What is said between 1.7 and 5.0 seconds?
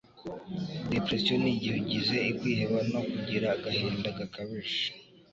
ugize kwiheba no kugira agahinda gakabije